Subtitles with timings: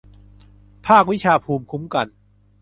[0.87, 2.07] ภาควิชาภูมิคุ้มกัน